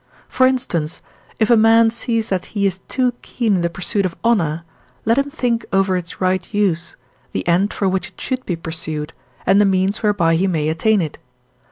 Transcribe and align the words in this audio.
For 0.27 0.47
instance, 0.47 0.99
if 1.39 1.51
a 1.51 1.55
man 1.55 1.91
sees 1.91 2.29
that 2.29 2.45
he 2.57 2.65
is 2.65 2.79
too 2.87 3.13
keen 3.21 3.57
in 3.57 3.61
the 3.61 3.69
pursuit 3.69 4.03
of 4.03 4.15
honour, 4.25 4.63
let 5.05 5.19
him 5.19 5.29
think 5.29 5.63
over 5.71 5.95
its 5.95 6.19
right 6.19 6.51
use, 6.51 6.95
the 7.33 7.47
end 7.47 7.71
for 7.71 7.87
which 7.87 8.07
it 8.09 8.19
should 8.19 8.43
be 8.43 8.55
pursued, 8.55 9.13
and 9.45 9.61
the 9.61 9.65
means 9.65 10.01
whereby 10.01 10.37
he 10.37 10.47
may 10.47 10.69
attain 10.69 11.01
it. 11.03 11.19